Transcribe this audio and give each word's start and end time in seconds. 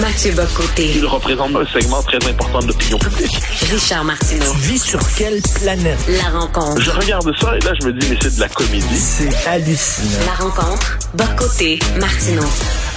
Mathieu 0.00 0.32
Bocoté. 0.32 0.92
Il 0.94 1.06
représente 1.06 1.56
un 1.56 1.66
segment 1.66 2.02
très 2.02 2.18
important 2.28 2.60
de 2.60 2.68
l'opinion 2.68 2.98
publique. 2.98 3.36
Richard 3.70 4.04
Martineau. 4.04 4.52
Tu 4.52 4.58
vis 4.58 4.78
sur 4.78 5.00
quelle 5.16 5.40
planète? 5.60 5.98
La 6.08 6.38
rencontre. 6.38 6.80
Je 6.80 6.90
regarde 6.90 7.32
ça 7.40 7.56
et 7.56 7.60
là, 7.60 7.72
je 7.80 7.86
me 7.86 7.92
dis, 7.92 8.06
mais 8.08 8.16
c'est 8.22 8.36
de 8.36 8.40
la 8.40 8.48
comédie. 8.48 8.96
C'est 8.96 9.48
hallucinant. 9.48 10.24
La 10.26 10.44
rencontre. 10.44 10.98
Bocoté. 11.14 11.80
Martineau. 11.98 12.46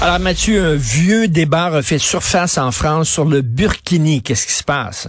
Alors 0.02 0.20
Mathieu, 0.20 0.64
un 0.64 0.76
vieux 0.76 1.28
débat 1.28 1.70
refait 1.70 1.98
surface 1.98 2.60
en 2.60 2.72
France 2.72 3.10
sur 3.10 3.26
le 3.26 3.42
burkini. 3.42 4.22
Qu'est-ce 4.22 4.46
qui 4.46 4.54
se 4.54 4.64
passe? 4.64 5.08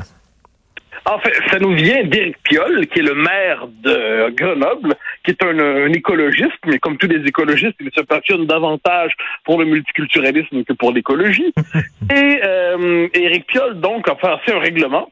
En 1.04 1.18
fait, 1.18 1.32
ça 1.50 1.58
nous 1.58 1.74
vient 1.74 2.04
d'Éric 2.04 2.36
Piolle, 2.44 2.86
qui 2.86 3.00
est 3.00 3.02
le 3.02 3.14
maire 3.14 3.66
de 3.82 4.30
Grenoble, 4.30 4.94
qui 5.24 5.32
est 5.32 5.42
un, 5.42 5.58
un, 5.58 5.92
écologiste, 5.92 6.58
mais 6.66 6.78
comme 6.78 6.96
tous 6.96 7.08
les 7.08 7.26
écologistes, 7.26 7.76
il 7.80 7.90
se 7.94 8.02
passionne 8.02 8.46
davantage 8.46 9.12
pour 9.44 9.58
le 9.58 9.64
multiculturalisme 9.64 10.64
que 10.64 10.72
pour 10.72 10.92
l'écologie. 10.92 11.52
Et 12.14 12.40
euh, 12.44 13.08
Éric 13.14 13.46
Piolle, 13.46 13.80
donc, 13.80 14.08
a 14.08 14.16
fait 14.38 14.52
un 14.52 14.60
règlement 14.60 15.08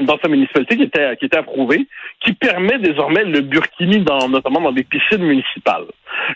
dans 0.00 0.18
sa 0.18 0.28
municipalité 0.28 0.76
qui 0.76 0.82
était, 0.82 1.16
qui 1.16 1.26
était 1.26 1.38
approuvé, 1.38 1.86
qui 2.20 2.32
permet 2.32 2.78
désormais 2.78 3.24
le 3.24 3.40
burkini, 3.40 4.00
dans, 4.00 4.28
notamment 4.28 4.60
dans 4.60 4.72
des 4.72 4.84
piscines 4.84 5.24
municipales. 5.24 5.86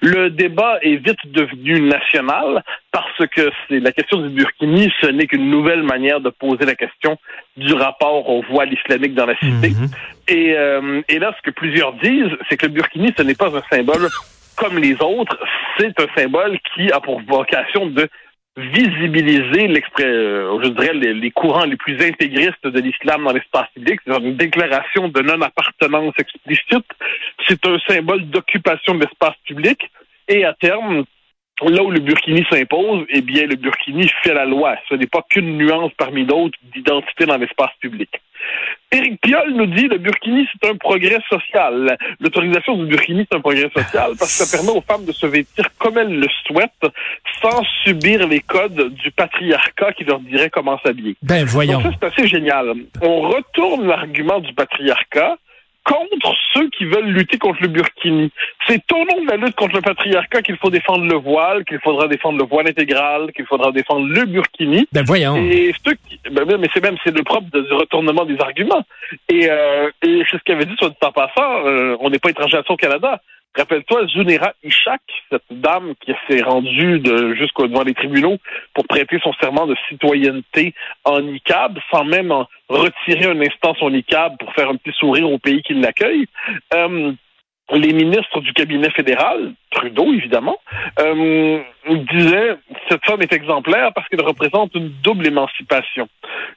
Le 0.03 0.31
débat 0.31 0.79
est 0.83 0.97
vite 0.97 1.21
devenu 1.27 1.81
national 1.81 2.63
parce 2.93 3.27
que 3.35 3.51
c'est 3.69 3.81
la 3.81 3.93
question 3.93 4.19
du 4.19 4.29
burkini, 4.29 4.93
ce 5.01 5.07
n'est 5.07 5.27
qu'une 5.27 5.51
nouvelle 5.51 5.83
manière 5.83 6.21
de 6.21 6.31
poser 6.31 6.65
la 6.65 6.75
question 6.75 7.19
du 7.57 7.73
rapport 7.75 8.29
au 8.29 8.43
voile 8.43 8.73
islamique 8.73 9.15
dans 9.15 9.27
la 9.27 9.37
cité. 9.37 9.71
Mhm. 9.71 9.89
et, 10.29 10.55
euh, 10.57 11.03
et 11.09 11.19
là, 11.19 11.35
ce 11.37 11.43
que 11.43 11.55
plusieurs 11.55 11.93
disent, 11.95 12.37
c'est 12.49 12.57
que 12.57 12.67
le 12.67 12.73
burkini, 12.73 13.13
ce 13.17 13.23
n'est 13.23 13.35
pas 13.35 13.49
un 13.57 13.63
symbole 13.71 14.09
comme 14.57 14.79
les 14.79 14.95
autres, 15.01 15.39
c'est 15.79 15.99
un 15.99 16.07
symbole 16.15 16.59
qui 16.75 16.93
a 16.93 17.01
pour 17.01 17.21
vocation 17.23 17.87
de 17.87 18.09
visibiliser 18.57 19.69
l'exprès, 19.69 20.05
euh, 20.05 20.61
je 20.63 20.69
dirais, 20.71 20.95
les, 20.95 21.31
courants 21.31 21.65
les 21.65 21.77
plus 21.77 22.01
intégristes 22.03 22.67
de 22.67 22.81
l'islam 22.81 23.25
dans 23.25 23.33
l'espace 23.33 23.69
public. 23.75 24.01
C'est 24.05 24.17
une 24.17 24.37
déclaration 24.37 25.09
de 25.09 25.21
non-appartenance 25.21 26.15
explicite. 26.19 26.87
C'est 27.47 27.65
un 27.67 27.79
symbole 27.89 28.29
d'occupation 28.29 28.95
de 28.95 29.01
l'espace 29.01 29.37
public. 29.47 29.91
Et 30.29 30.45
à 30.45 30.53
terme, 30.55 31.05
là 31.63 31.83
où 31.83 31.91
le 31.91 32.01
burkini 32.01 32.45
s'impose, 32.51 33.07
eh 33.09 33.21
bien, 33.23 33.47
le 33.47 33.57
burkini 33.57 34.09
fait 34.23 34.35
la 34.35 34.45
loi. 34.45 34.77
Ce 34.89 34.95
n'est 34.95 35.07
pas 35.07 35.25
qu'une 35.29 35.57
nuance 35.57 35.93
parmi 35.97 36.25
d'autres 36.25 36.59
d'identité 36.75 37.27
dans 37.27 37.37
l'espace 37.37 37.73
public. 37.81 38.11
Éric 38.93 39.21
Piolle 39.21 39.53
nous 39.55 39.67
dit 39.67 39.87
le 39.87 39.99
burkini, 39.99 40.47
c'est 40.53 40.69
un 40.69 40.77
progrès 40.77 41.19
social. 41.29 41.97
L'autorisation 42.19 42.77
du 42.77 42.87
burkini, 42.87 43.25
c'est 43.31 43.37
un 43.37 43.41
progrès 43.41 43.71
social 43.73 44.13
parce 44.19 44.37
que 44.37 44.45
ça 44.45 44.57
permet 44.57 44.77
aux 44.77 44.81
femmes 44.81 45.05
de 45.05 45.13
se 45.13 45.27
vêtir 45.27 45.67
comme 45.79 45.97
elles 45.97 46.19
le 46.19 46.27
souhaitent 46.47 46.93
sans 47.41 47.63
subir 47.85 48.27
les 48.27 48.41
codes 48.41 48.93
du 48.95 49.13
patriarcat 49.13 49.93
qui 49.93 50.05
leur 50.05 50.19
dirait 50.21 50.51
comment 50.51 50.79
s'habiller. 50.85 51.17
Ben, 51.23 51.45
voyons. 51.45 51.81
Donc 51.81 51.93
ça, 51.93 51.99
c'est 52.01 52.07
assez 52.07 52.29
génial. 52.29 52.75
On 53.01 53.21
retourne 53.21 53.87
l'argument 53.87 54.41
du 54.41 54.53
patriarcat 54.55 55.37
contre 55.91 56.35
ceux 56.53 56.69
qui 56.71 56.85
veulent 56.85 57.11
lutter 57.11 57.37
contre 57.39 57.63
le 57.63 57.69
burkini. 57.69 58.31
C'est 58.67 58.81
au 58.93 58.99
nom 58.99 59.25
de 59.25 59.31
la 59.31 59.37
lutte 59.37 59.57
contre 59.57 59.77
le 59.77 59.83
patriarcat 59.83 60.43
qu'il 60.43 60.57
faut 60.57 60.71
défendre 60.71 61.05
le 61.05 61.17
voile, 61.17 61.65
qu'il 61.65 61.81
faudra 61.81 62.07
défendre 62.07 62.39
le 62.39 62.45
voile 62.45 62.69
intégral, 62.69 63.33
qu'il 63.33 63.45
faudra 63.47 63.73
défendre 63.73 64.07
le 64.07 64.25
burkini. 64.25 64.87
Ben 64.93 65.05
voyons. 65.05 65.37
Et 65.37 65.75
ceux 65.85 65.95
qui, 66.09 66.21
ben, 66.31 66.45
mais 66.59 66.69
c'est 66.73 66.83
même 66.83 66.97
c'est 67.03 67.17
le 67.17 67.25
propre 67.25 67.49
du 67.51 67.73
retournement 67.75 68.25
des 68.25 68.39
arguments. 68.41 68.85
Et, 69.29 69.51
euh, 69.51 69.91
et 70.03 70.23
c'est 70.31 70.39
ce 70.39 70.43
qu'avait 70.45 70.67
dit 70.67 70.75
soit 70.79 70.91
dit 70.91 70.97
en 71.03 71.13
passant. 71.13 71.67
Euh, 71.67 71.97
on 72.01 72.11
n'est 72.11 72.21
pas 72.21 72.31
étranger 72.31 72.59
à 72.59 72.63
ça 72.63 72.73
au 72.73 72.77
Canada. 72.77 73.21
Rappelle-toi, 73.57 74.07
Zunera 74.07 74.53
Ishak, 74.63 75.01
cette 75.29 75.43
dame 75.51 75.95
qui 76.01 76.13
s'est 76.29 76.43
rendue 76.43 77.01
de, 77.01 77.35
jusqu'au 77.35 77.67
devant 77.67 77.83
les 77.83 77.95
tribunaux 77.95 78.37
pour 78.75 78.87
prêter 78.87 79.19
son 79.23 79.33
serment 79.35 79.67
de 79.67 79.75
citoyenneté 79.89 80.73
en 81.05 81.21
ICAB, 81.27 81.79
sans 81.93 82.05
même 82.05 82.31
en 82.31 82.47
retirer 82.69 83.27
un 83.27 83.41
instant 83.41 83.75
son 83.75 83.93
ICAB 83.93 84.39
pour 84.39 84.53
faire 84.55 84.71
un 84.71 84.77
petit 84.77 84.97
sourire 84.97 85.31
au 85.31 85.39
pays 85.39 85.63
qui 85.63 85.75
l'accueille. 85.75 86.27
Euh, 86.75 87.13
les 87.73 87.93
ministres 87.93 88.41
du 88.41 88.53
cabinet 88.53 88.91
fédéral, 88.91 89.53
Trudeau 89.71 90.13
évidemment, 90.13 90.59
euh, 90.99 91.61
disaient 92.13 92.57
cette 92.89 93.05
femme 93.05 93.23
est 93.23 93.33
exemplaire 93.33 93.93
parce 93.95 94.09
qu'elle 94.09 94.25
représente 94.25 94.75
une 94.75 94.91
double 95.03 95.27
émancipation. 95.27 96.09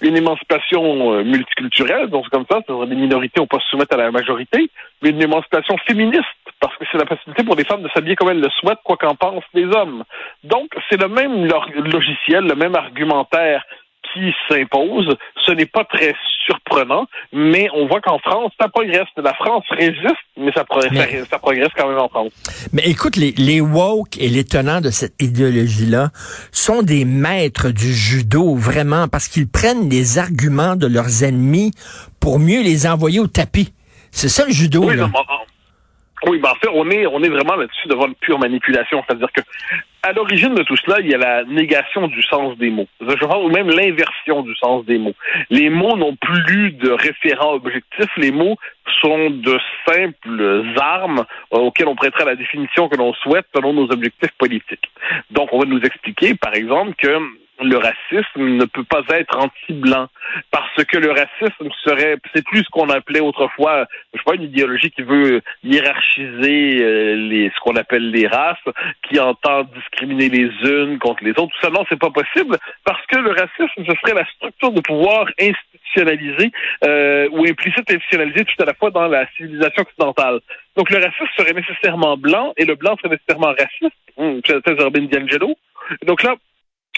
Une 0.02 0.18
émancipation 0.18 1.14
euh, 1.14 1.24
multiculturelle, 1.24 2.08
donc 2.10 2.30
comme 2.30 2.46
ça, 2.50 2.62
c'est-à-dire 2.66 2.86
les 2.86 2.96
minorités 2.96 3.40
n'ont 3.40 3.48
pas 3.48 3.60
se 3.60 3.70
soumettre 3.70 3.94
à 3.94 3.98
la 3.98 4.12
majorité, 4.12 4.70
mais 5.02 5.10
une 5.10 5.22
émancipation 5.22 5.78
féministe 5.88 6.26
parce 6.64 6.78
que 6.78 6.86
c'est 6.90 6.98
la 6.98 7.06
possibilité 7.06 7.44
pour 7.44 7.58
les 7.58 7.66
femmes 7.66 7.84
de 7.84 7.90
s'habiller 7.94 8.16
comme 8.16 8.30
elles 8.30 8.40
le 8.40 8.50
souhaitent, 8.62 8.80
quoi 8.86 8.96
qu'en 8.96 9.16
pensent 9.16 9.44
les 9.54 9.66
hommes. 9.66 10.06
Donc, 10.46 10.70
c'est 10.90 11.00
le 11.00 11.10
même 11.10 11.46
logiciel, 11.92 12.46
le 12.46 12.56
même 12.56 12.74
argumentaire 12.74 13.66
qui 14.14 14.34
s'impose. 14.48 15.14
Ce 15.46 15.52
n'est 15.52 15.66
pas 15.66 15.84
très 15.84 16.16
surprenant, 16.46 17.06
mais 17.34 17.68
on 17.74 17.86
voit 17.88 18.00
qu'en 18.00 18.18
France, 18.20 18.54
ça 18.58 18.70
progresse. 18.70 19.08
La 19.18 19.34
France 19.34 19.66
résiste, 19.72 20.24
mais 20.38 20.54
ça, 20.54 20.64
progresse, 20.64 20.92
mais, 20.94 21.26
ça 21.26 21.38
progresse 21.38 21.68
quand 21.76 21.90
même 21.90 22.00
en 22.00 22.08
France. 22.08 22.32
Mais 22.72 22.84
écoute, 22.86 23.18
les, 23.18 23.32
les 23.32 23.60
woke 23.60 24.18
et 24.18 24.30
les 24.30 24.46
tenants 24.46 24.80
de 24.80 24.90
cette 24.90 25.22
idéologie-là 25.22 26.12
sont 26.54 26.82
des 26.82 27.04
maîtres 27.04 27.72
du 27.72 27.94
judo, 27.94 28.56
vraiment, 28.56 29.10
parce 29.10 29.28
qu'ils 29.28 29.50
prennent 29.50 29.90
les 29.90 30.18
arguments 30.18 30.78
de 30.78 30.88
leurs 30.88 31.26
ennemis 31.26 31.72
pour 32.22 32.40
mieux 32.40 32.64
les 32.64 32.88
envoyer 32.88 33.20
au 33.20 33.28
tapis. 33.28 33.74
C'est 34.12 34.30
ça 34.30 34.46
le 34.46 34.54
judo. 34.54 34.86
Oui, 34.86 34.96
là. 34.96 35.08
Non, 35.08 35.24
oui, 36.28 36.40
ben 36.40 36.50
en 36.50 36.56
fait, 36.56 36.70
on 36.74 36.90
est, 36.90 37.06
on 37.06 37.22
est 37.22 37.30
vraiment 37.30 37.56
là-dessus 37.56 37.88
devant 37.88 38.08
une 38.08 38.16
pure 38.16 38.40
manipulation. 38.40 39.04
C'est-à-dire 39.06 39.32
que, 39.32 39.42
à 40.04 40.12
l'origine 40.14 40.54
de 40.56 40.64
tout 40.64 40.76
cela, 40.78 40.98
il 41.00 41.10
y 41.10 41.14
a 41.14 41.18
la 41.18 41.44
négation 41.44 42.08
du 42.08 42.22
sens 42.24 42.58
des 42.58 42.70
mots. 42.70 42.88
Je 43.02 43.26
pense, 43.26 43.46
ou 43.46 43.50
même 43.50 43.70
l'inversion 43.70 44.42
du 44.42 44.56
sens 44.56 44.86
des 44.86 44.98
mots. 44.98 45.16
Les 45.50 45.70
mots 45.70 45.98
n'ont 45.98 46.16
plus 46.16 46.72
de 46.72 46.92
référent 46.92 47.54
objectif. 47.54 48.08
Les 48.18 48.32
mots 48.32 48.58
sont 49.02 49.30
de 49.30 49.58
simples 49.88 50.64
armes 50.78 51.26
auxquelles 51.52 51.88
on 51.88 51.96
prêtera 51.96 52.26
la 52.26 52.36
définition 52.36 52.90
que 52.90 52.98
l'on 52.98 53.14
souhaite 53.14 53.46
selon 53.56 53.74
nos 53.74 53.92
objectifs 53.92 54.34
politiques. 54.38 54.92
Donc, 55.32 55.50
on 55.52 55.60
va 55.60 55.66
nous 55.66 55.82
expliquer, 55.82 56.36
par 56.36 56.54
exemple, 56.54 56.94
que 56.98 57.20
le 57.64 57.78
racisme 57.78 58.58
ne 58.58 58.66
peut 58.66 58.84
pas 58.84 59.02
être 59.10 59.38
anti-blanc 59.38 60.08
parce 60.52 60.84
que 60.86 60.98
le 60.98 61.12
racisme 61.12 61.70
serait 61.84 62.18
c'est 62.34 62.46
plus 62.46 62.64
ce 62.64 62.70
qu'on 62.70 62.90
appelait 62.90 63.20
autrefois 63.20 63.88
je 64.14 64.20
sais 64.20 64.24
pas 64.24 64.36
une 64.36 64.44
idéologie 64.44 64.92
qui 64.92 65.02
veut 65.02 65.42
hiérarchiser 65.64 66.82
euh, 66.82 67.16
les 67.16 67.52
ce 67.56 67.60
qu'on 67.62 67.76
appelle 67.76 68.12
les 68.12 68.28
races 68.28 68.58
qui 69.08 69.20
entend 69.20 69.64
discriminer 69.76 70.30
les 70.30 70.50
unes 70.70 71.00
contre 71.00 71.24
les 71.24 71.32
autres. 71.32 71.50
Tout 71.54 71.62
ça 71.62 71.70
non 71.70 71.86
c'est 71.90 72.00
pas 72.00 72.12
possible 72.12 72.58
parce 72.84 73.06
que 73.08 73.18
le 73.18 73.32
racisme 73.32 73.86
ce 73.86 73.96
serait 74.02 74.16
la 74.16 74.26
structure 74.36 74.72
de 74.72 74.82
pouvoir 74.82 75.28
institutionnalisée 75.40 76.52
euh, 76.86 77.30
ou 77.32 77.46
implicite 77.46 77.90
institutionnalisée 77.90 78.46
tout 78.46 78.62
à 78.62 78.66
la 78.66 78.74
fois 78.74 78.92
dans 78.92 79.08
la 79.08 79.26
civilisation 79.38 79.84
occidentale. 79.84 80.40
Donc 80.76 80.90
le 80.90 80.98
racisme 80.98 81.28
serait 81.38 81.54
nécessairement 81.54 82.18
blanc 82.18 82.54
et 82.58 82.66
le 82.66 82.76
blanc 82.76 82.96
serait 82.98 83.16
nécessairement 83.16 83.54
raciste. 83.54 83.98
Hum, 84.18 84.42
c'est 84.46 84.68
Urban 84.68 85.08
D'Angelo. 85.12 85.56
Donc 86.06 86.24
là 86.24 86.36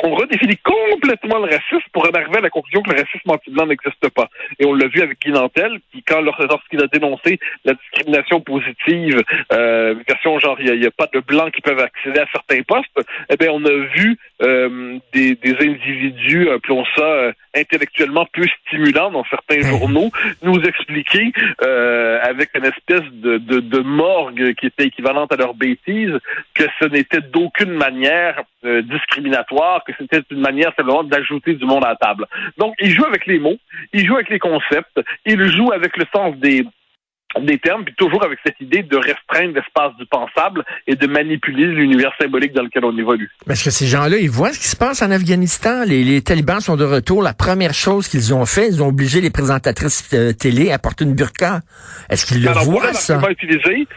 on 0.03 0.13
redéfinit 0.13 0.57
complètement 0.57 1.37
le 1.37 1.45
racisme 1.45 1.89
pour 1.93 2.05
en 2.05 2.11
arriver 2.11 2.37
à 2.37 2.41
la 2.41 2.49
conclusion 2.49 2.81
que 2.81 2.91
le 2.91 3.01
racisme 3.01 3.29
anti-blanc 3.29 3.67
n'existe 3.67 4.09
pas. 4.09 4.29
Et 4.59 4.65
on 4.65 4.73
l'a 4.73 4.87
vu 4.87 5.01
avec 5.01 5.19
Guy 5.21 5.31
Nantel, 5.31 5.79
qui, 5.91 6.03
quand 6.03 6.21
lorsqu'il 6.21 6.81
a 6.81 6.87
dénoncé 6.87 7.39
la 7.63 7.73
discrimination 7.73 8.41
positive, 8.41 9.21
euh, 9.53 9.95
version 10.07 10.39
genre 10.39 10.57
il 10.59 10.79
n'y 10.79 10.85
a, 10.85 10.89
a, 10.89 10.91
pas 10.91 11.07
de 11.13 11.19
blancs 11.19 11.53
qui 11.53 11.61
peuvent 11.61 11.79
accéder 11.79 12.19
à 12.19 12.27
certains 12.31 12.61
postes, 12.63 12.99
eh 13.29 13.37
bien 13.37 13.49
on 13.51 13.63
a 13.63 13.71
vu 13.95 14.17
euh, 14.41 14.99
des, 15.13 15.35
des 15.35 15.55
individus, 15.61 16.49
appelons 16.49 16.83
ça 16.95 17.03
euh, 17.03 17.31
intellectuellement 17.55 18.25
peu 18.33 18.45
stimulants 18.65 19.11
dans 19.11 19.23
certains 19.25 19.61
journaux, 19.61 20.11
nous 20.41 20.59
expliquer 20.61 21.31
euh, 21.63 22.19
avec 22.21 22.49
une 22.55 22.65
espèce 22.65 23.09
de, 23.13 23.37
de, 23.37 23.59
de 23.61 23.79
morgue 23.79 24.53
qui 24.55 24.67
était 24.67 24.85
équivalente 24.85 25.31
à 25.31 25.37
leur 25.37 25.53
bêtise 25.53 26.13
que 26.53 26.63
ce 26.79 26.85
n'était 26.85 27.21
d'aucune 27.21 27.71
manière 27.71 28.43
euh, 28.65 28.81
discriminatoire, 28.81 29.83
que 29.85 29.93
c'était 29.97 30.21
une 30.31 30.41
manière 30.41 30.71
simplement 30.75 31.03
d'ajouter 31.03 31.53
du 31.53 31.65
monde 31.65 31.83
à 31.83 31.89
la 31.89 31.95
table. 31.95 32.25
Donc, 32.57 32.73
il 32.79 32.91
joue 32.91 33.05
avec 33.05 33.25
les 33.25 33.39
mots, 33.39 33.57
il 33.93 34.05
joue 34.05 34.15
avec 34.15 34.29
les 34.29 34.39
concepts, 34.39 34.99
il 35.25 35.39
joue 35.55 35.71
avec 35.71 35.95
le 35.97 36.05
sens 36.13 36.35
des 36.37 36.65
des 37.41 37.57
termes, 37.57 37.83
puis 37.83 37.93
toujours 37.95 38.23
avec 38.23 38.39
cette 38.45 38.59
idée 38.61 38.83
de 38.83 38.95
restreindre 38.95 39.55
l'espace 39.55 39.93
du 39.97 40.05
pensable 40.05 40.63
et 40.87 40.95
de 40.95 41.07
manipuler 41.07 41.67
l'univers 41.67 42.13
symbolique 42.19 42.53
dans 42.53 42.63
lequel 42.63 42.85
on 42.85 42.97
évolue. 42.97 43.29
Parce 43.45 43.61
que 43.61 43.71
ces 43.71 43.87
gens-là, 43.87 44.17
ils 44.17 44.29
voient 44.29 44.53
ce 44.53 44.59
qui 44.59 44.67
se 44.67 44.75
passe 44.75 45.01
en 45.01 45.11
Afghanistan? 45.11 45.83
Les, 45.85 46.03
les 46.03 46.21
talibans 46.21 46.61
sont 46.61 46.77
de 46.77 46.85
retour. 46.85 47.21
La 47.21 47.33
première 47.33 47.73
chose 47.73 48.07
qu'ils 48.07 48.33
ont 48.33 48.45
fait, 48.45 48.67
ils 48.67 48.81
ont 48.81 48.87
obligé 48.87 49.19
les 49.19 49.31
présentatrices 49.31 50.09
euh, 50.13 50.31
télé 50.31 50.71
à 50.71 50.79
porter 50.79 51.03
une 51.03 51.13
burqa. 51.13 51.59
Est-ce 52.09 52.25
qu'ils 52.25 52.41
le 52.41 52.49
Alors, 52.49 52.63
voient, 52.63 52.93
ça? 52.93 53.19
Utilisé, 53.29 53.87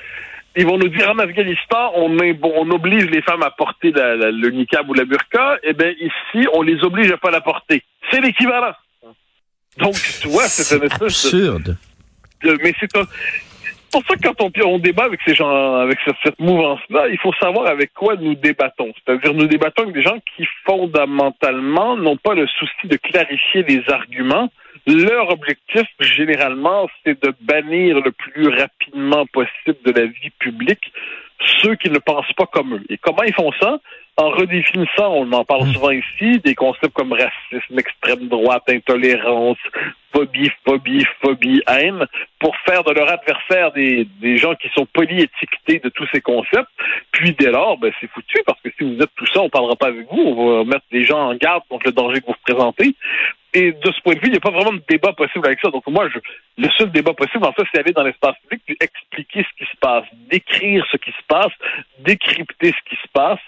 ils 0.58 0.66
vont 0.66 0.76
nous 0.76 0.88
dire 0.88 1.08
en 1.08 1.18
Afghanistan, 1.18 1.92
on, 1.94 2.18
est, 2.18 2.32
bon, 2.32 2.52
on 2.56 2.68
oblige 2.70 3.06
les 3.06 3.22
femmes 3.22 3.44
à 3.44 3.50
porter 3.50 3.92
la, 3.92 4.16
la, 4.16 4.30
le 4.30 4.50
niqab 4.50 4.90
ou 4.90 4.94
la 4.94 5.04
burqa. 5.04 5.58
Eh 5.62 5.72
bien, 5.72 5.92
ici, 6.00 6.48
on 6.52 6.62
les 6.62 6.82
oblige 6.82 7.10
à 7.12 7.16
pas 7.16 7.30
la 7.30 7.40
porter. 7.40 7.82
C'est 8.10 8.20
l'équivalent. 8.20 8.74
Donc, 9.78 9.94
tu 10.20 10.28
vois, 10.28 10.48
c'est 10.48 10.74
espèce 10.74 11.02
absurde. 11.02 11.76
De, 12.42 12.58
mais 12.62 12.74
c'est 12.80 12.96
un, 12.96 13.04
pour 13.90 14.02
ça 14.06 14.16
que 14.16 14.28
quand 14.28 14.40
on, 14.40 14.50
on 14.66 14.78
débat 14.78 15.04
avec 15.04 15.20
ces 15.24 15.34
gens, 15.34 15.76
avec 15.76 15.98
cette, 16.04 16.16
cette 16.24 16.38
mouvance-là, 16.38 17.08
il 17.08 17.18
faut 17.18 17.32
savoir 17.40 17.66
avec 17.68 17.92
quoi 17.94 18.16
nous 18.16 18.34
débattons. 18.34 18.92
C'est-à-dire, 18.96 19.34
nous 19.34 19.46
débattons 19.46 19.84
avec 19.84 19.94
des 19.94 20.02
gens 20.02 20.18
qui 20.36 20.46
fondamentalement 20.64 21.96
n'ont 21.96 22.16
pas 22.16 22.34
le 22.34 22.46
souci 22.46 22.86
de 22.86 22.96
clarifier 22.96 23.62
les 23.62 23.82
arguments. 23.88 24.50
Leur 24.86 25.30
objectif, 25.30 25.86
généralement, 26.00 26.88
c'est 27.04 27.22
de 27.22 27.32
bannir 27.40 28.00
le 28.00 28.12
plus 28.12 28.48
rapidement 28.48 29.26
possible 29.26 29.78
de 29.84 29.92
la 29.92 30.06
vie 30.06 30.30
publique 30.38 30.92
ceux 31.62 31.76
qui 31.76 31.90
ne 31.90 31.98
pensent 31.98 32.32
pas 32.36 32.46
comme 32.46 32.74
eux. 32.74 32.84
Et 32.88 32.98
comment 32.98 33.22
ils 33.22 33.34
font 33.34 33.52
ça? 33.60 33.78
En 34.16 34.30
redéfinissant, 34.30 35.12
on 35.12 35.30
en 35.32 35.44
parle 35.44 35.72
souvent 35.72 35.90
ici, 35.90 36.40
des 36.44 36.56
concepts 36.56 36.92
comme 36.92 37.12
racisme, 37.12 37.78
extrême 37.78 38.26
droite, 38.26 38.64
intolérance, 38.68 39.58
phobie, 40.12 40.50
phobie, 40.64 41.06
phobie, 41.20 41.62
haine, 41.68 42.04
pour 42.40 42.56
faire 42.66 42.82
de 42.82 42.90
leur 42.90 43.08
adversaire 43.08 43.70
des, 43.72 44.08
des 44.20 44.36
gens 44.36 44.56
qui 44.56 44.68
sont 44.70 44.86
polyétiquetés 44.86 45.78
de 45.78 45.88
tous 45.90 46.08
ces 46.12 46.20
concepts. 46.20 46.68
Puis 47.12 47.32
dès 47.38 47.52
lors, 47.52 47.78
ben, 47.78 47.92
c'est 48.00 48.10
foutu, 48.10 48.42
parce 48.44 48.60
que 48.60 48.70
si 48.76 48.82
vous 48.82 49.00
êtes 49.00 49.14
tout 49.14 49.26
ça, 49.26 49.40
on 49.40 49.50
parlera 49.50 49.76
pas 49.76 49.86
avec 49.86 50.08
vous, 50.10 50.20
on 50.20 50.58
va 50.58 50.64
mettre 50.64 50.86
des 50.90 51.04
gens 51.04 51.30
en 51.30 51.34
garde 51.36 51.62
contre 51.68 51.86
le 51.86 51.92
danger 51.92 52.20
que 52.20 52.26
vous 52.26 52.32
représentez. 52.32 52.96
Et 53.58 53.72
de 53.72 53.90
ce 53.90 54.00
point 54.02 54.14
de 54.14 54.20
vue, 54.20 54.28
il 54.28 54.30
n'y 54.30 54.36
a 54.36 54.40
pas 54.40 54.52
vraiment 54.52 54.72
de 54.72 54.82
débat 54.88 55.12
possible 55.12 55.44
avec 55.46 55.58
ça. 55.60 55.68
Donc 55.70 55.84
moi, 55.88 56.08
je, 56.08 56.20
le 56.58 56.68
seul 56.76 56.90
débat 56.90 57.14
possible, 57.14 57.44
en 57.44 57.52
fait, 57.52 57.62
c'est 57.72 57.78
aller 57.78 57.92
dans 57.92 58.02
l'espace 58.02 58.34
public 58.42 58.62
puis 58.66 58.76
expliquer 58.80 59.46
ce 59.48 59.64
qui 59.64 59.70
se 59.70 59.76
passe, 59.80 60.04
décrire 60.28 60.84
ce 60.90 60.96
qui 60.96 61.10
se 61.10 61.24
passe, 61.28 61.52
décrypter 62.00 62.72
ce 62.72 62.90
qui 62.90 62.96
se 62.96 63.08
passe, 63.12 63.38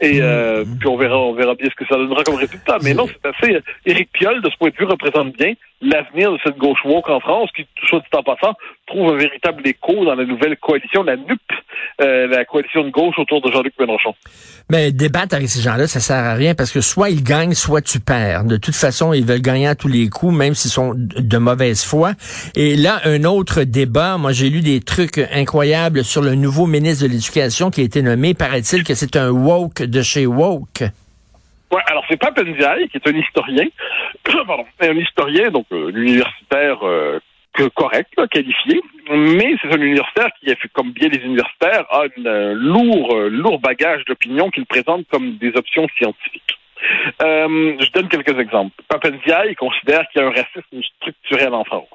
et 0.00 0.20
euh, 0.22 0.64
puis 0.78 0.88
on 0.88 0.96
verra, 0.96 1.18
on 1.18 1.34
verra 1.34 1.54
bien 1.54 1.68
ce 1.68 1.74
que 1.74 1.86
ça 1.86 1.96
donnera 1.96 2.24
comme 2.24 2.36
résultat. 2.36 2.78
Mais 2.82 2.94
non, 2.94 3.06
c'est 3.06 3.28
assez. 3.28 3.60
Éric 3.84 4.10
Piolle, 4.12 4.40
de 4.40 4.50
ce 4.50 4.56
point 4.56 4.70
de 4.70 4.76
vue, 4.76 4.86
représente 4.86 5.36
bien 5.36 5.52
l'avenir 5.84 6.32
de 6.32 6.38
cette 6.42 6.56
gauche 6.56 6.78
woke 6.84 7.08
en 7.10 7.20
France, 7.20 7.50
qui, 7.54 7.66
soit 7.86 8.00
dit 8.00 8.06
en 8.14 8.22
passant, 8.22 8.54
trouve 8.86 9.12
un 9.12 9.16
véritable 9.16 9.66
écho 9.66 10.04
dans 10.04 10.14
la 10.14 10.24
nouvelle 10.24 10.56
coalition, 10.56 11.02
la 11.02 11.16
NUP, 11.16 11.40
euh, 12.00 12.26
la 12.26 12.44
coalition 12.44 12.84
de 12.84 12.90
gauche 12.90 13.18
autour 13.18 13.40
de 13.42 13.50
Jean-Luc 13.50 13.74
Mélenchon. 13.78 14.14
Mais 14.70 14.92
débattre 14.92 15.34
avec 15.34 15.48
ces 15.48 15.60
gens-là, 15.60 15.86
ça 15.86 16.00
sert 16.00 16.24
à 16.24 16.34
rien 16.34 16.54
parce 16.54 16.72
que 16.72 16.80
soit 16.80 17.10
ils 17.10 17.22
gagnent, 17.22 17.54
soit 17.54 17.82
tu 17.82 18.00
perds. 18.00 18.44
De 18.44 18.56
toute 18.56 18.74
façon, 18.74 19.12
ils 19.12 19.24
veulent 19.24 19.42
gagner 19.42 19.68
à 19.68 19.74
tous 19.74 19.88
les 19.88 20.08
coups, 20.08 20.34
même 20.34 20.54
s'ils 20.54 20.70
sont 20.70 20.94
de 20.96 21.38
mauvaise 21.38 21.84
foi. 21.84 22.12
Et 22.56 22.76
là, 22.76 23.00
un 23.04 23.24
autre 23.24 23.64
débat, 23.64 24.16
moi 24.16 24.32
j'ai 24.32 24.48
lu 24.48 24.60
des 24.60 24.80
trucs 24.80 25.18
incroyables 25.18 26.04
sur 26.04 26.22
le 26.22 26.36
nouveau 26.36 26.66
ministre 26.66 27.04
de 27.04 27.10
l'Éducation 27.10 27.70
qui 27.70 27.80
a 27.80 27.84
été 27.84 28.00
nommé. 28.00 28.32
Paraît-il 28.34 28.84
que 28.84 28.94
c'est 28.94 29.16
un 29.16 29.30
woke 29.30 29.82
de 29.82 30.02
chez 30.02 30.24
woke. 30.24 30.82
Ouais, 31.72 31.82
alors 31.86 32.04
c'est 32.08 32.16
pas 32.16 32.30
Penziaï, 32.30 32.88
qui 32.88 32.98
est 32.98 33.08
un 33.08 33.16
historien, 33.16 33.66
pardon, 34.46 34.64
un 34.80 34.96
historien, 34.96 35.50
donc 35.50 35.66
euh, 35.72 35.90
universitaire 35.90 36.78
euh, 36.86 37.18
correct, 37.74 38.10
là, 38.16 38.26
qualifié, 38.26 38.80
mais 39.10 39.54
c'est 39.60 39.72
un 39.72 39.80
universitaire 39.80 40.28
qui, 40.40 40.52
comme 40.72 40.92
bien 40.92 41.08
les 41.08 41.18
universitaires, 41.24 41.84
a 41.90 42.02
un 42.02 42.26
euh, 42.26 42.54
lourd, 42.54 43.14
euh, 43.14 43.28
lourd 43.28 43.60
bagage 43.60 44.04
d'opinion 44.06 44.50
qu'il 44.50 44.66
présente 44.66 45.06
comme 45.10 45.36
des 45.38 45.52
options 45.56 45.86
scientifiques. 45.96 46.42
Euh, 47.22 47.76
je 47.80 47.90
donne 47.92 48.08
quelques 48.08 48.38
exemples. 48.38 48.82
Papendiaï 48.88 49.54
considère 49.54 50.08
qu'il 50.08 50.20
y 50.20 50.24
a 50.24 50.28
un 50.28 50.30
racisme 50.30 50.82
structurel 50.96 51.54
en 51.54 51.64
France. 51.64 51.88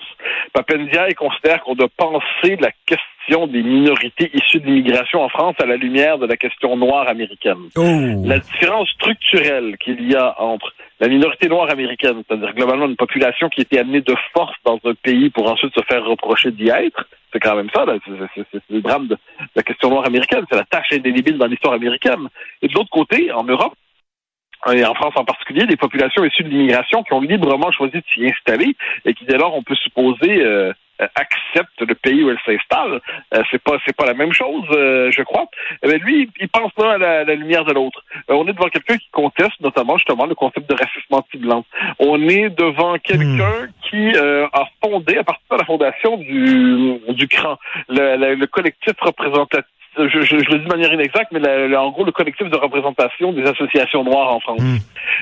Papendiaï 0.53 1.13
considère 1.13 1.61
qu'on 1.61 1.75
doit 1.75 1.89
penser 1.95 2.57
la 2.59 2.71
question 2.85 3.47
des 3.47 3.61
minorités 3.61 4.31
issues 4.33 4.59
de 4.59 4.65
l'immigration 4.65 5.21
en 5.21 5.29
France 5.29 5.55
à 5.59 5.65
la 5.65 5.75
lumière 5.75 6.17
de 6.17 6.25
la 6.25 6.37
question 6.37 6.75
noire 6.77 7.07
américaine. 7.07 7.69
Oh. 7.75 7.81
La 8.25 8.39
différence 8.39 8.89
structurelle 8.89 9.77
qu'il 9.77 10.09
y 10.09 10.15
a 10.15 10.39
entre 10.41 10.73
la 10.99 11.07
minorité 11.07 11.47
noire 11.47 11.69
américaine, 11.69 12.23
c'est-à-dire 12.27 12.53
globalement 12.53 12.87
une 12.87 12.95
population 12.95 13.49
qui 13.49 13.61
était 13.61 13.79
amenée 13.79 14.01
de 14.01 14.15
force 14.33 14.55
dans 14.65 14.79
un 14.83 14.93
pays 14.95 15.29
pour 15.29 15.49
ensuite 15.49 15.73
se 15.73 15.83
faire 15.85 16.03
reprocher 16.03 16.51
d'y 16.51 16.69
être, 16.69 17.07
c'est 17.31 17.39
quand 17.39 17.55
même 17.55 17.69
ça, 17.73 17.85
c'est 18.51 18.61
le 18.69 18.81
drame 18.81 19.07
de 19.07 19.17
la 19.55 19.63
question 19.63 19.89
noire 19.89 20.05
américaine, 20.05 20.43
c'est 20.49 20.57
la 20.57 20.65
tâche 20.65 20.91
indélébile 20.91 21.37
dans 21.37 21.45
l'histoire 21.45 21.73
américaine. 21.73 22.27
Et 22.61 22.67
de 22.67 22.73
l'autre 22.73 22.89
côté, 22.89 23.31
en 23.31 23.43
Europe, 23.43 23.75
et 24.73 24.85
en 24.85 24.93
France 24.93 25.13
en 25.15 25.25
particulier, 25.25 25.65
des 25.65 25.77
populations 25.77 26.23
issues 26.23 26.43
de 26.43 26.49
l'immigration 26.49 27.03
qui 27.03 27.13
ont 27.13 27.21
librement 27.21 27.71
choisi 27.71 27.97
de 27.97 28.03
s'y 28.13 28.25
installer 28.25 28.75
et 29.05 29.13
qui 29.13 29.25
dès 29.25 29.37
lors, 29.37 29.55
on 29.55 29.63
peut 29.63 29.75
supposer, 29.75 30.43
euh, 30.43 30.73
acceptent 31.15 31.81
le 31.81 31.95
pays 31.95 32.23
où 32.23 32.29
elles 32.29 32.39
s'installent. 32.45 33.01
Euh, 33.33 33.43
c'est 33.51 33.61
pas 33.61 33.77
c'est 33.85 33.95
pas 33.95 34.05
la 34.05 34.13
même 34.13 34.33
chose, 34.33 34.65
euh, 34.71 35.11
je 35.11 35.21
crois. 35.23 35.45
Mais 35.83 35.97
lui, 35.97 36.29
il 36.39 36.49
pense 36.49 36.71
l'un 36.77 36.89
à 36.91 36.97
la, 36.97 37.23
la, 37.23 37.35
lumière 37.35 37.65
de 37.65 37.73
l'autre. 37.73 38.03
Euh, 38.29 38.35
on 38.35 38.47
est 38.47 38.53
devant 38.53 38.69
quelqu'un 38.69 38.97
qui 38.97 39.09
conteste 39.11 39.59
notamment 39.61 39.97
justement 39.97 40.25
le 40.25 40.35
concept 40.35 40.69
de 40.69 40.75
racisme 40.75 41.13
anti-blanc. 41.13 41.65
On 41.99 42.27
est 42.27 42.49
devant 42.49 42.97
quelqu'un 42.97 43.29
Hmm. 43.29 43.71
qui 43.89 44.17
a 44.17 44.65
fondé, 44.83 45.17
à 45.17 45.23
partir 45.23 45.45
de 45.51 45.57
la 45.57 45.65
fondation 45.65 46.17
du, 46.17 46.99
du 47.09 47.27
CRAN, 47.27 47.57
le, 47.87 48.17
le, 48.17 48.35
le 48.35 48.47
collectif 48.47 48.93
représentatif 48.99 49.78
je, 49.97 50.07
je, 50.07 50.21
je, 50.21 50.35
le 50.35 50.59
dis 50.59 50.65
de 50.65 50.69
manière 50.69 50.93
inexacte, 50.93 51.31
mais 51.31 51.39
la, 51.39 51.67
la, 51.67 51.81
en 51.81 51.91
gros, 51.91 52.03
le 52.03 52.11
collectif 52.11 52.49
de 52.49 52.57
représentation 52.57 53.33
des 53.33 53.43
associations 53.43 54.03
noires 54.03 54.33
en 54.33 54.39
France. 54.39 54.61
Mm. 54.61 54.77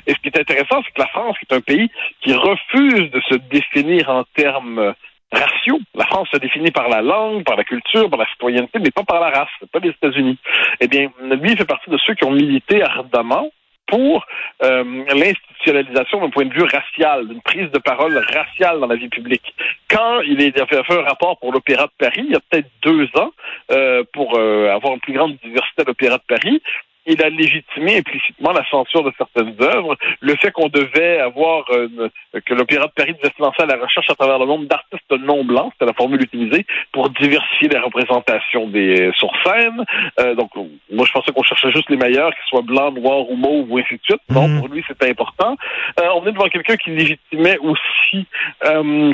Et 0.07 0.13
ce 0.13 0.19
qui 0.19 0.27
est 0.27 0.39
intéressant, 0.39 0.81
c'est 0.83 0.93
que 0.93 1.01
la 1.01 1.07
France, 1.07 1.37
qui 1.39 1.45
est 1.49 1.55
un 1.55 1.61
pays 1.61 1.89
qui 2.21 2.33
refuse 2.33 3.11
de 3.11 3.21
se 3.29 3.35
définir 3.49 4.09
en 4.09 4.23
termes 4.35 4.93
raciaux. 5.31 5.79
La 5.95 6.05
France 6.05 6.29
se 6.31 6.37
définit 6.37 6.71
par 6.71 6.89
la 6.89 7.01
langue, 7.01 7.43
par 7.43 7.57
la 7.57 7.63
culture, 7.63 8.09
par 8.09 8.19
la 8.19 8.27
citoyenneté, 8.27 8.79
mais 8.79 8.91
pas 8.91 9.03
par 9.03 9.19
la 9.19 9.29
race. 9.29 9.49
Pas 9.71 9.79
les 9.79 9.89
États-Unis. 9.89 10.37
Eh 10.79 10.87
bien, 10.87 11.09
lui, 11.21 11.51
il 11.51 11.57
fait 11.57 11.65
partie 11.65 11.89
de 11.89 11.97
ceux 11.97 12.13
qui 12.13 12.23
ont 12.23 12.31
milité 12.31 12.81
ardemment 12.81 13.49
pour 13.87 14.25
euh, 14.63 14.83
l'institutionnalisation 15.13 16.19
d'un 16.21 16.29
point 16.29 16.45
de 16.45 16.53
vue 16.53 16.63
racial, 16.63 17.27
d'une 17.27 17.41
prise 17.41 17.71
de 17.71 17.79
parole 17.79 18.17
raciale 18.17 18.79
dans 18.79 18.87
la 18.87 18.95
vie 18.95 19.09
publique. 19.09 19.53
Quand 19.89 20.21
il, 20.21 20.41
est, 20.41 20.53
il 20.55 20.61
a 20.61 20.65
fait 20.65 20.99
un 20.99 21.03
rapport 21.03 21.37
pour 21.39 21.51
l'Opéra 21.53 21.85
de 21.85 21.91
Paris, 21.97 22.23
il 22.25 22.31
y 22.31 22.35
a 22.35 22.39
peut-être 22.49 22.69
deux 22.83 23.07
ans, 23.15 23.31
euh, 23.71 24.03
pour 24.13 24.37
euh, 24.37 24.69
avoir 24.73 24.93
une 24.93 24.99
plus 24.99 25.13
grande 25.13 25.37
diversité 25.43 25.81
à 25.81 25.85
l'Opéra 25.85 26.17
de 26.17 26.23
Paris, 26.27 26.61
il 27.09 27.23
a 27.23 27.29
légitimé 27.29 27.99
implicitement 27.99 28.51
la 28.51 28.65
censure 28.69 29.01
de 29.01 29.13
certaines 29.17 29.55
œuvres, 29.61 29.95
le 30.19 30.35
fait 30.35 30.51
qu'on 30.51 30.67
devait 30.67 31.19
avoir 31.19 31.63
une, 31.71 32.09
que 32.45 32.53
l'Opéra 32.53 32.87
de 32.87 32.91
Paris 32.91 33.13
devait 33.13 33.33
se 33.33 33.41
lancer 33.41 33.61
à 33.61 33.65
la 33.65 33.77
recherche 33.77 34.09
à 34.09 34.15
travers 34.15 34.37
le 34.39 34.45
monde 34.45 34.67
d'artistes 34.67 35.09
non 35.11 35.45
blancs, 35.45 35.71
c'était 35.71 35.85
la 35.85 35.93
formule 35.93 36.21
utilisée 36.21 36.65
pour 36.91 37.09
diversifier 37.11 37.69
les 37.69 37.79
représentations 37.79 38.67
des 38.67 39.09
sur 39.15 39.31
scène. 39.45 39.85
Euh, 40.19 40.35
donc 40.35 40.51
moi 40.91 41.05
je 41.07 41.13
pensais 41.13 41.31
qu'on 41.31 41.43
cherchait 41.43 41.71
juste 41.71 41.89
les 41.89 41.95
meilleurs, 41.95 42.31
qu'ils 42.31 42.49
soient 42.49 42.61
blancs, 42.61 42.93
noirs 42.95 43.29
ou 43.29 43.37
mauves 43.37 43.71
ou 43.71 43.77
ainsi 43.77 43.93
de 43.95 44.01
suite. 44.03 44.19
Non, 44.29 44.49
Mhm. 44.49 44.59
pour 44.59 44.67
lui 44.67 44.83
c'était 44.85 45.09
important. 45.09 45.55
Euh, 46.01 46.09
on 46.13 46.25
est 46.27 46.33
devant 46.33 46.49
quelqu'un 46.49 46.75
qui 46.75 46.89
légitimait 46.89 47.57
aussi 47.59 48.25
euh, 48.65 49.13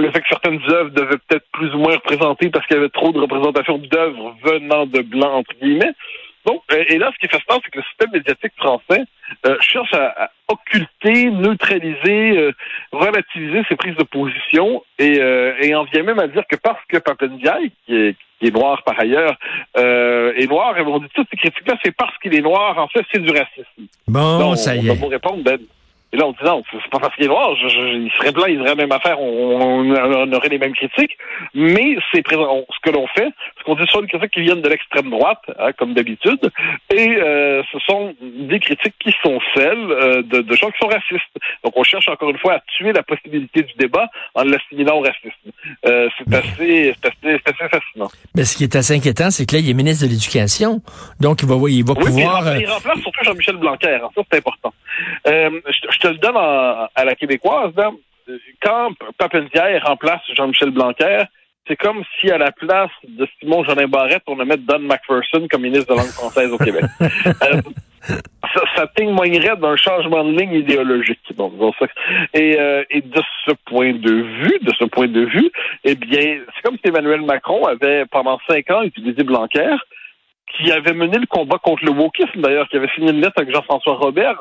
le 0.00 0.10
fait 0.10 0.20
que 0.20 0.28
certaines 0.28 0.60
œuvres 0.70 0.90
devaient 0.90 1.18
peut-être 1.28 1.46
plus 1.52 1.74
ou 1.74 1.78
moins 1.78 1.94
représenter 1.94 2.50
parce 2.50 2.66
qu'il 2.66 2.76
y 2.76 2.78
avait 2.78 2.88
trop 2.88 3.12
de 3.12 3.20
représentation 3.20 3.78
d'œuvres 3.78 4.34
venant 4.42 4.86
de 4.86 5.00
blancs 5.00 5.34
entre 5.34 5.54
guillemets. 5.60 5.92
Donc, 6.44 6.60
euh, 6.72 6.84
et 6.88 6.98
là, 6.98 7.10
ce 7.14 7.18
qui 7.18 7.26
est 7.26 7.38
fascinant, 7.38 7.60
c'est 7.64 7.70
que 7.70 7.78
le 7.78 7.84
système 7.84 8.10
médiatique 8.12 8.52
français 8.56 9.04
euh, 9.46 9.56
cherche 9.60 9.94
à, 9.94 10.24
à 10.24 10.30
occulter, 10.48 11.30
neutraliser, 11.30 12.36
euh, 12.36 12.52
relativiser 12.90 13.62
ses 13.68 13.76
prises 13.76 13.94
de 13.94 14.02
position 14.02 14.82
et, 14.98 15.20
euh, 15.20 15.54
et 15.60 15.72
en 15.76 15.84
vient 15.84 16.02
même 16.02 16.18
à 16.18 16.26
dire 16.26 16.42
que 16.50 16.56
parce 16.56 16.80
que 16.88 16.98
Papendiaï, 16.98 17.70
qui 17.86 17.94
est, 17.94 18.16
qui 18.40 18.48
est 18.48 18.50
noir 18.50 18.82
par 18.82 18.98
ailleurs, 18.98 19.36
euh, 19.76 20.32
est 20.36 20.48
noir, 20.48 20.76
et 20.76 20.80
on 20.82 20.98
dit 20.98 21.06
toutes 21.14 21.28
ces 21.30 21.36
critiques-là, 21.36 21.76
c'est 21.84 21.94
parce 21.94 22.18
qu'il 22.18 22.34
est 22.34 22.42
noir, 22.42 22.76
en 22.76 22.88
fait, 22.88 23.04
c'est 23.12 23.22
du 23.22 23.30
racisme. 23.30 23.86
Bon, 24.08 24.56
ça 24.56 24.74
y 24.74 24.80
on 24.80 24.82
est. 24.82 24.88
va 24.88 24.94
vous 24.94 25.06
répondre, 25.06 25.44
ben, 25.44 25.58
et 26.12 26.18
là, 26.18 26.26
on 26.26 26.32
dit 26.32 26.44
non, 26.44 26.62
c'est 26.70 26.90
pas 26.90 26.98
parce 26.98 27.14
qu'il 27.14 27.24
est 27.24 27.28
noir, 27.28 27.56
je, 27.56 27.68
je, 27.68 27.78
il 27.78 28.10
serait 28.12 28.32
blanc, 28.32 28.44
il 28.46 28.58
serait 28.58 28.68
la 28.68 28.74
même 28.74 28.92
affaire, 28.92 29.18
on, 29.18 29.60
on, 29.60 29.94
on 29.94 30.32
aurait 30.32 30.48
les 30.48 30.58
mêmes 30.58 30.74
critiques, 30.74 31.16
mais 31.54 31.96
c'est 32.12 32.22
ce 32.26 32.80
que 32.82 32.90
l'on 32.90 33.06
fait, 33.08 33.32
qu'on 33.64 33.74
dit 33.74 33.84
sont 33.90 34.00
des 34.00 34.06
critiques 34.08 34.32
qui 34.32 34.40
viennent 34.42 34.62
de 34.62 34.68
l'extrême 34.68 35.10
droite, 35.10 35.42
hein, 35.58 35.72
comme 35.78 35.94
d'habitude, 35.94 36.40
et 36.94 37.08
euh, 37.16 37.62
ce 37.72 37.78
sont 37.80 38.14
des 38.20 38.60
critiques 38.60 38.94
qui 38.98 39.12
sont 39.22 39.38
celles 39.54 39.78
euh, 39.90 40.22
de, 40.22 40.40
de 40.40 40.54
gens 40.56 40.70
qui 40.70 40.78
sont 40.80 40.88
racistes. 40.88 41.34
Donc, 41.64 41.72
on 41.76 41.82
cherche 41.82 42.08
encore 42.08 42.30
une 42.30 42.38
fois 42.38 42.54
à 42.54 42.60
tuer 42.76 42.92
la 42.92 43.02
possibilité 43.02 43.62
du 43.62 43.72
débat 43.78 44.08
en 44.34 44.44
l'assimilant 44.44 44.96
au 44.98 45.02
racisme. 45.02 45.50
Euh, 45.86 46.08
c'est 46.18 46.34
assez, 46.34 46.94
c'est 47.02 47.08
assez, 47.08 47.40
assez 47.44 47.68
fascinant. 47.68 48.08
Mais 48.34 48.44
ce 48.44 48.56
qui 48.56 48.64
est 48.64 48.76
assez 48.76 48.94
inquiétant, 48.94 49.30
c'est 49.30 49.46
que 49.46 49.54
là, 49.54 49.60
il 49.60 49.70
est 49.70 49.74
ministre 49.74 50.06
de 50.06 50.10
l'Éducation. 50.10 50.80
Donc, 51.20 51.42
il 51.42 51.48
va, 51.48 51.54
il 51.68 51.84
va 51.84 51.94
Oui, 51.96 52.04
pouvoir... 52.04 52.56
il, 52.56 52.62
il 52.62 52.70
remplace 52.70 52.98
surtout 53.00 53.24
Jean-Michel 53.24 53.56
Blanquer. 53.56 53.98
hein, 54.02 54.08
ça, 54.14 54.22
c'est 54.30 54.38
important. 54.38 54.72
Je, 55.24 55.60
je 55.90 55.98
te 55.98 56.08
le 56.08 56.18
donne 56.18 56.36
en- 56.36 56.88
à 56.94 57.04
la 57.04 57.14
québécoise. 57.14 57.72
là. 57.76 57.90
Quand 58.62 58.90
Papendiaï 59.18 59.78
remplace 59.78 60.20
Jean-Michel 60.36 60.70
Blanquer, 60.70 61.22
c'est 61.66 61.76
comme 61.76 62.02
si 62.20 62.30
à 62.30 62.38
la 62.38 62.52
place 62.52 62.90
de 63.06 63.26
Simon 63.38 63.64
Jolin 63.64 63.86
Barrette, 63.86 64.22
on 64.26 64.36
mettre 64.36 64.64
Don 64.64 64.80
McPherson 64.80 65.46
comme 65.50 65.62
ministre 65.62 65.92
de 65.92 65.98
langue 65.98 66.10
française 66.10 66.52
au 66.52 66.58
Québec. 66.58 66.84
Euh, 67.42 67.60
ça, 68.52 68.62
ça 68.74 68.86
témoignerait 68.88 69.56
d'un 69.56 69.76
changement 69.76 70.24
de 70.24 70.32
ligne 70.32 70.54
idéologique. 70.54 71.20
Bon, 71.36 71.72
ça. 71.78 71.86
Et, 72.34 72.58
euh, 72.58 72.82
et 72.90 73.00
de 73.00 73.22
ce 73.46 73.52
point 73.66 73.92
de 73.92 74.10
vue, 74.10 74.58
de 74.60 74.72
ce 74.76 74.84
point 74.86 75.06
de 75.06 75.20
vue, 75.20 75.50
eh 75.84 75.94
bien, 75.94 76.40
c'est 76.52 76.62
comme 76.64 76.76
si 76.78 76.88
Emmanuel 76.88 77.22
Macron 77.22 77.64
avait 77.64 78.04
pendant 78.06 78.40
cinq 78.48 78.70
ans 78.70 78.82
utilisé 78.82 79.22
Blanquer, 79.22 79.76
qui 80.56 80.72
avait 80.72 80.94
mené 80.94 81.18
le 81.18 81.26
combat 81.26 81.58
contre 81.58 81.84
le 81.84 81.92
wokisme 81.92 82.40
d'ailleurs, 82.40 82.68
qui 82.68 82.76
avait 82.76 82.90
signé 82.94 83.12
une 83.12 83.20
lettre 83.20 83.34
avec 83.36 83.54
Jean-François 83.54 83.94
Robert. 83.94 84.36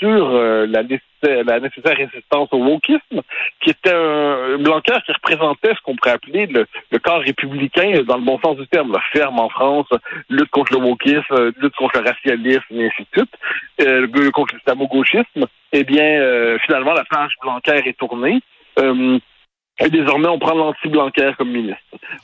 Sur 0.00 0.30
euh, 0.30 0.66
la, 0.66 0.82
nécessaire, 0.82 1.96
résistance 1.96 2.48
au 2.52 2.58
wokisme, 2.58 3.20
qui 3.60 3.70
était 3.70 3.92
un 3.92 4.56
Blanquer 4.58 4.96
qui 5.04 5.12
représentait 5.12 5.74
ce 5.74 5.82
qu'on 5.82 5.94
pourrait 5.94 6.14
appeler 6.14 6.46
le, 6.46 6.66
le, 6.90 6.98
corps 6.98 7.20
républicain 7.20 8.02
dans 8.06 8.16
le 8.16 8.24
bon 8.24 8.38
sens 8.40 8.56
du 8.56 8.66
terme, 8.66 8.92
la 8.92 9.02
ferme 9.12 9.38
en 9.38 9.50
France, 9.50 9.88
lutte 10.30 10.50
contre 10.50 10.72
le 10.72 10.80
wokisme, 10.80 11.52
lutte 11.60 11.76
contre 11.76 12.00
le 12.00 12.08
racialisme, 12.08 12.64
et 12.70 12.86
ainsi 12.86 13.02
de 13.02 13.20
suite, 13.20 13.34
euh, 13.82 14.30
contre 14.30 14.54
l'islamo-gauchisme. 14.54 15.46
Eh 15.72 15.84
bien, 15.84 16.04
euh, 16.04 16.58
finalement, 16.64 16.94
la 16.94 17.04
page 17.04 17.34
Blanquer 17.42 17.82
est 17.86 17.98
tournée. 17.98 18.40
Euh, 18.78 19.18
et 19.78 19.88
désormais, 19.88 20.28
on 20.28 20.38
prend 20.38 20.54
l'anti-Blanquer 20.54 21.32
comme 21.38 21.50
ministre. 21.50 21.80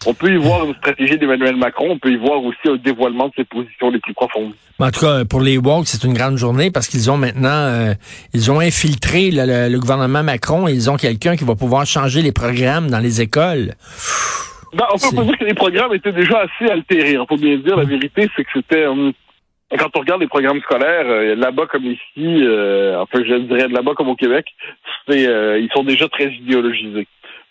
On 0.07 0.12
peut 0.12 0.31
y 0.31 0.37
voir 0.37 0.65
une 0.67 0.75
stratégie 0.75 1.17
d'Emmanuel 1.17 1.57
Macron, 1.57 1.91
on 1.91 1.99
peut 1.99 2.11
y 2.11 2.17
voir 2.17 2.43
aussi 2.45 2.59
un 2.69 2.76
dévoilement 2.76 3.29
de 3.29 3.33
ses 3.37 3.45
positions 3.45 3.91
les 3.91 3.99
plus 3.99 4.12
profondes. 4.12 4.53
En 4.79 4.91
tout 4.91 5.00
cas, 5.00 5.25
pour 5.25 5.41
les 5.41 5.57
Woke, 5.57 5.87
c'est 5.87 6.05
une 6.05 6.12
grande 6.12 6.37
journée 6.37 6.71
parce 6.71 6.87
qu'ils 6.87 7.11
ont 7.11 7.17
maintenant, 7.17 7.49
euh, 7.49 7.95
ils 8.35 8.50
ont 8.50 8.61
infiltré 8.61 9.31
le, 9.31 9.71
le, 9.71 9.79
gouvernement 9.79 10.23
Macron 10.23 10.69
et 10.69 10.73
ils 10.73 10.91
ont 10.91 10.97
quelqu'un 10.97 11.37
qui 11.37 11.45
va 11.45 11.55
pouvoir 11.55 11.87
changer 11.87 12.21
les 12.21 12.33
programmes 12.33 12.91
dans 12.91 13.00
les 13.00 13.23
écoles. 13.23 13.73
Ben, 14.75 14.85
on 14.93 14.99
peut 14.99 15.17
pas 15.17 15.25
dire 15.25 15.38
que 15.38 15.45
les 15.45 15.55
programmes 15.55 15.95
étaient 15.95 16.12
déjà 16.12 16.41
assez 16.43 16.71
altérés. 16.71 17.19
On 17.19 17.25
peut 17.25 17.37
bien 17.37 17.57
dire, 17.57 17.76
la 17.76 17.85
vérité, 17.85 18.29
c'est 18.37 18.45
que 18.45 18.50
c'était... 18.53 18.87
Euh, 18.87 19.12
quand 19.79 19.88
on 19.97 20.00
regarde 20.00 20.21
les 20.21 20.29
programmes 20.29 20.61
scolaires, 20.61 21.07
euh, 21.07 21.35
là-bas 21.35 21.67
comme 21.67 21.87
ici, 21.87 21.99
euh, 22.45 23.00
enfin 23.00 23.19
je 23.26 23.35
dirais 23.35 23.67
là-bas 23.69 23.95
comme 23.97 24.09
au 24.09 24.15
Québec, 24.15 24.47
c'est 25.09 25.23
ils 25.23 25.69
sont 25.75 25.83
déjà 25.83 26.09
très 26.09 26.26
idéologisés. 26.26 27.09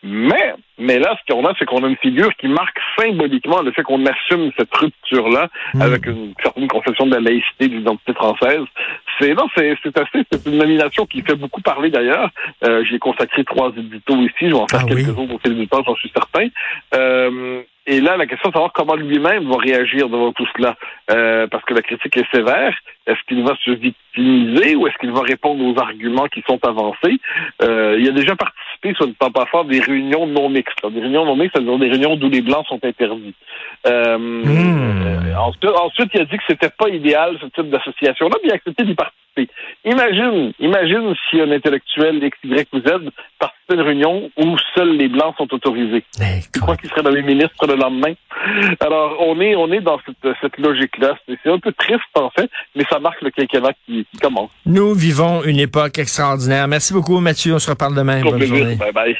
Mais, 0.07 0.53
mais 0.77 0.99
là, 0.99 1.17
ce 1.17 1.33
qu'on 1.33 1.43
a, 1.45 1.53
c'est 1.57 1.65
qu'on 1.65 1.83
a 1.83 1.87
une 1.87 1.97
figure 1.97 2.29
qui 2.35 2.47
marque 2.47 2.77
symboliquement 2.95 3.63
le 3.63 3.71
fait 3.71 3.81
qu'on 3.81 4.05
assume 4.05 4.51
cette 4.55 4.73
rupture-là 4.75 5.49
mm. 5.73 5.81
avec 5.81 6.05
une 6.05 6.33
certaine 6.43 6.67
conception 6.67 7.07
de 7.07 7.15
la 7.15 7.21
laïcité, 7.21 7.67
de 7.67 7.77
l'identité 7.77 8.13
française. 8.13 8.61
C'est 9.19 9.33
non, 9.33 9.47
c'est 9.57 9.75
c'est 9.81 9.97
assez, 9.97 10.23
c'est 10.31 10.45
une 10.45 10.59
nomination 10.59 11.07
qui 11.07 11.23
fait 11.23 11.33
beaucoup 11.33 11.61
parler 11.61 11.89
d'ailleurs. 11.89 12.29
Euh, 12.63 12.83
J'ai 12.87 12.99
consacré 12.99 13.43
trois 13.45 13.71
éditos 13.75 14.17
ici, 14.17 14.33
je 14.41 14.47
vais 14.47 14.53
en 14.53 14.67
faire 14.67 14.81
ah 14.83 14.87
quelques 14.87 15.17
autres 15.17 15.33
au 15.33 15.39
fil 15.39 15.57
du 15.57 15.67
temps, 15.67 15.81
j'en 15.83 15.95
suis 15.95 16.11
certain. 16.13 16.49
Euh, 16.93 17.63
et 17.87 18.01
là, 18.01 18.17
la 18.17 18.25
question 18.25 18.49
est 18.49 18.51
de 18.51 18.55
savoir 18.55 18.73
comment 18.73 18.95
lui-même 18.95 19.47
va 19.47 19.57
réagir 19.57 20.09
devant 20.09 20.31
tout 20.31 20.47
cela. 20.57 20.75
Euh, 21.11 21.45
parce 21.47 21.63
que 21.65 21.73
la 21.73 21.81
critique 21.81 22.17
est 22.17 22.31
sévère. 22.33 22.73
Est-ce 23.05 23.19
qu'il 23.27 23.43
va 23.43 23.55
se 23.63 23.71
victimiser 23.71 24.75
ou 24.75 24.87
est-ce 24.87 24.97
qu'il 24.97 25.11
va 25.11 25.21
répondre 25.21 25.63
aux 25.63 25.79
arguments 25.79 26.27
qui 26.27 26.43
sont 26.47 26.59
avancés? 26.65 27.19
Euh, 27.61 27.97
il 27.99 28.09
a 28.09 28.11
déjà 28.11 28.35
participé, 28.35 28.93
soit 28.95 29.05
ne 29.05 29.13
pas 29.13 29.29
pas 29.29 29.45
faire, 29.45 29.65
des 29.65 29.79
réunions 29.79 30.25
non 30.25 30.49
mixtes. 30.49 30.79
Des 30.89 30.99
réunions 30.99 31.25
non 31.25 31.35
mixtes, 31.35 31.55
c'est-à-dire 31.55 31.77
des 31.77 31.89
réunions 31.89 32.15
d'où 32.15 32.29
les 32.29 32.41
Blancs 32.41 32.65
sont 32.67 32.79
interdits. 32.83 33.35
Euh, 33.85 34.17
mmh. 34.17 35.35
ensuite, 35.37 35.65
ensuite, 35.65 36.09
il 36.15 36.21
a 36.21 36.25
dit 36.25 36.37
que 36.37 36.43
c'était 36.47 36.71
pas 36.75 36.89
idéal, 36.89 37.37
ce 37.39 37.45
type 37.47 37.69
d'association-là, 37.69 38.35
mais 38.41 38.49
il 38.49 38.51
a 38.51 38.55
accepté 38.55 38.83
d'y 38.83 38.95
participer. 38.95 39.24
Imagine, 39.83 40.53
imagine 40.59 41.13
si 41.29 41.39
un 41.41 41.51
intellectuel 41.51 42.23
X, 42.23 42.37
Y 42.43 42.67
ou 42.73 42.79
Z 42.79 43.11
participait 43.39 43.73
à 43.73 43.73
une 43.73 43.81
réunion 43.81 44.31
où 44.37 44.55
seuls 44.73 44.95
les 44.97 45.07
Blancs 45.07 45.35
sont 45.37 45.53
autorisés. 45.53 46.03
Tu 46.53 46.59
crois 46.59 46.77
qu'il 46.77 46.89
serait 46.89 47.03
dans 47.03 47.09
les 47.09 47.21
ministres 47.21 47.67
le 47.67 47.75
lendemain? 47.75 48.13
Alors, 48.79 49.17
on 49.19 49.39
est, 49.41 49.55
on 49.55 49.71
est 49.71 49.81
dans 49.81 49.99
cette, 50.05 50.35
cette 50.41 50.57
logique-là. 50.57 51.17
C'est 51.27 51.51
un 51.51 51.59
peu 51.59 51.71
triste, 51.71 52.01
en 52.15 52.29
fait, 52.29 52.49
mais 52.75 52.83
ça 52.89 52.99
marque 52.99 53.21
le 53.21 53.31
quinquennat 53.31 53.73
qui, 53.85 54.05
qui 54.11 54.17
commence. 54.17 54.51
Nous 54.65 54.93
vivons 54.93 55.43
une 55.43 55.59
époque 55.59 55.97
extraordinaire. 55.99 56.67
Merci 56.67 56.93
beaucoup, 56.93 57.19
Mathieu. 57.19 57.53
On 57.53 57.59
se 57.59 57.69
reparle 57.69 57.95
demain. 57.95 58.21
Bonne 58.21 58.41
journée. 58.41 58.75
Bye 58.75 58.91
bye. 58.91 59.17